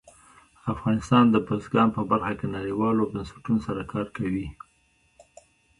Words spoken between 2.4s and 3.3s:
نړیوالو